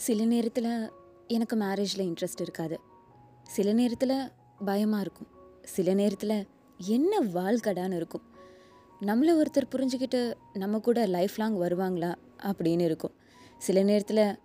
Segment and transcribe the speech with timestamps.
[0.00, 0.90] சில நேரத்தில்
[1.26, 2.80] எனக்கு மேரேஜில் இன்ட்ரெஸ்ட் இருக்காது.
[3.42, 4.30] சில நேரத்தில்
[4.64, 5.26] பயமாக இருக்கும்.
[5.62, 6.46] சில நேரத்தில்
[6.78, 8.22] என்ன வாழ்க்கடான்னு இருக்கும்.
[9.00, 13.12] நம்மளை ஒருத்தர் புரிஞ்சுக்கிட்டு நம்ம கூட லைஃப் லாங் வருவாங்களா அப்படின்னு இருக்கும்.
[13.58, 14.38] சில நேரத்தில்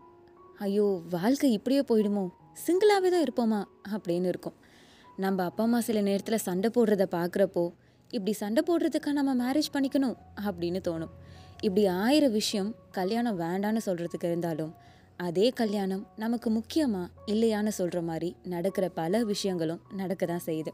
[0.57, 2.29] ஐயோ வாழ்க்கை இப்படியே போயிடுமோ?
[2.67, 3.65] சிங்கிளாகவே தான் இருப்போமா?
[3.89, 4.53] அப்படின்னு இருக்கும்.
[5.17, 7.73] நம்ம அப்பா அம்மா சில நேரத்தில் சண்டை போடுறத பார்க்குறப்போ
[8.09, 10.15] இப்படி சண்டை போடுறதுக்காக நம்ம மேரேஜ் பண்ணிக்கணும்?
[10.45, 11.13] அப்படின்னு தோணும்.
[11.61, 18.89] இப்படி ஆயிரம் விஷயம் கல்யாணம் வேண்டான்னு சொல்கிறதுக்கு இருந்தாலும் அதே கல்யாணம் நமக்கு முக்கியமா இல்லையான்னு சொல்கிற மாதிரி நடக்கிற
[18.89, 20.71] பல விஷயங்களும் நடக்க தான் செய்யுது.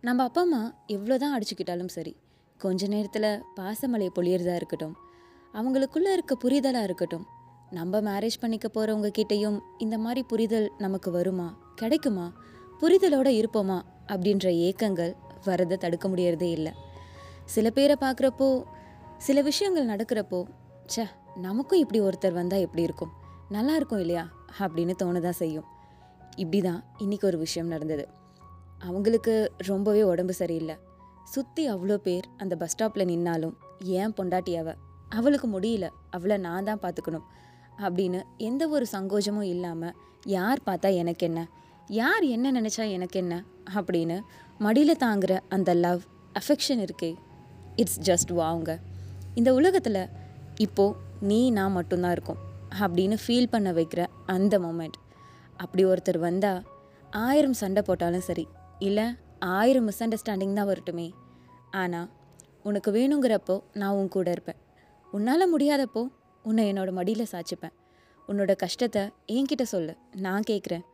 [0.00, 2.16] நம்ம அப்பா அம்மா எவ்வளோ தான் அடிச்சுக்கிட்டாலும் சரி
[2.58, 4.94] கொஞ்ச நேரத்தில் பாசமலை பொழியறதா இருக்கட்டும்
[5.54, 7.26] அவங்களுக்குள்ளே இருக்க புரிதலாக இருக்கட்டும்
[7.70, 12.32] நம்ம மேரேஜ் பண்ணிக்க போகிறவங்க கிட்டேயும் இந்த மாதிரி புரிதல் நமக்கு வருமா கிடைக்குமா
[12.80, 16.72] புரிதலோட இருப்போமா அப்படின்ற ஏக்கங்கள் வரதை தடுக்க முடியறதே இல்லை.
[17.44, 18.64] சில பேரை பார்க்குறப்போ
[19.18, 20.44] சில விஷயங்கள் நடக்கிறப்போ
[20.86, 21.04] ச்சே
[21.36, 23.12] நமக்கும் இப்படி ஒருத்தர் வந்தால் எப்படி இருக்கும்?
[23.50, 24.28] நல்லா இருக்கும் இல்லையா?
[24.58, 25.64] அப்படின்னு தோணதான் செய்யும்.
[26.36, 28.08] இப்படி தான் இன்றைக்கி ஒரு விஷயம் நடந்தது.
[28.78, 30.76] அவங்களுக்கு ரொம்பவே உடம்பு சரியில்லை.
[31.24, 34.74] சுற்றி அவ்வளோ பேர் அந்த பஸ் ஸ்டாப்பில் நின்னாலும் ஏன் பொண்டாட்டி அவ?
[35.08, 35.88] அவளுக்கு முடியல.
[36.10, 37.22] அவளை நான் தான் பார்த்துக்கணும்
[37.78, 41.48] அப்படின்னு எந்த ஒரு சங்கோஜமும் இல்லாமல் யார் பார்த்தா எனக்கு என்ன?
[41.88, 43.44] யார் என்ன நினச்சா எனக்கு என்ன?
[43.74, 44.20] அப்படின்னு
[44.58, 46.00] மடியில் தாங்குற அந்த லவ்
[46.34, 47.14] அஃபெக்ஷன் இருக்கே.
[47.76, 48.78] இட்ஸ் ஜஸ்ட் வாங்க.
[49.34, 50.08] இந்த உலகத்தில்
[50.56, 52.48] இப்போது நீ நான் மட்டும்தான் இருக்கும்.
[52.78, 54.02] அப்படின்னு ஃபீல் பண்ண வைக்கிற
[54.34, 54.98] அந்த மொமெண்ட்
[55.56, 56.60] அப்படி ஒருத்தர் வந்தால்
[57.24, 58.44] ஆயிரம் சண்டை போட்டாலும் சரி
[58.78, 59.06] இல்லை
[59.56, 61.06] ஆயிரம் மிஸ் அண்டர்ஸ்டாண்டிங் தான் வரட்டுமே.
[61.70, 62.08] ஆனால்
[62.62, 64.58] உனக்கு வேணுங்கிறப்போ நான் உன் கூட இருப்பேன்.
[65.12, 66.02] உன்னால் முடியாதப்போ
[66.44, 67.74] உன்னை என்னோட மடியில் சாய்ச்சிப்பேன்.
[68.28, 69.94] உன்னோட கஷ்டத்தை என்கிட்ட சொல்லு
[70.26, 70.84] நான் கேட்குறேன்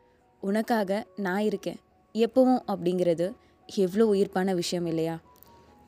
[0.43, 1.79] உனக்காக நான் இருக்கேன்.
[2.15, 3.27] எப்பவும் அப்படிங்கிறது
[3.69, 5.17] எவ்வளோ உயிர்ப்பான விஷயம் இல்லையா?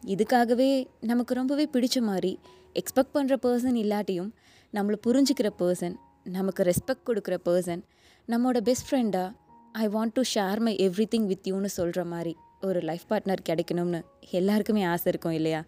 [0.03, 2.33] இதுக்காகவே நமக்கு ரொம்பவே பிடிச்ச மாதிரி
[2.77, 4.31] எக்ஸ்பெக்ட் பண்ணுற பர்சன் இல்லாட்டியும்
[4.75, 7.83] நம்மளை புரிஞ்சுக்கிற பர்சன் நமக்கு ரெஸ்பெக்ட் கொடுக்குற பர்சன்
[8.29, 9.33] நம்மளோட பெஸ்ட் ஃப்ரெண்டாக
[9.73, 10.77] I want to share my
[11.11, 15.65] everything with யூன்னு சொல்கிற மாதிரி ஒரு லைஃப் பார்ட்னர் கிடைக்கணும்னு எல்லாருக்குமே ஆசை இருக்கும் இல்லையா?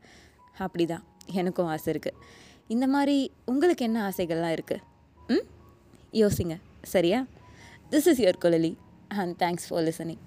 [0.58, 2.16] அப்படி தான் எனக்கும் ஆசை இருக்குது
[2.68, 4.82] இந்த மாதிரி உங்களுக்கு என்ன ஆசைகள்லாம் இருக்குது
[5.28, 5.44] ம்?
[6.14, 6.60] யோசிங்க.
[6.84, 7.26] சரியா?
[7.90, 8.76] திஸ் இஸ் யுவர் கொலலி
[9.08, 10.20] அண்ட் தேங்க்ஸ் ஃபார் லிசனிங்